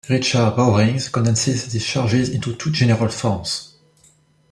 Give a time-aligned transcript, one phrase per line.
[0.09, 3.75] Richard Bowring condenses these charges into two general forms.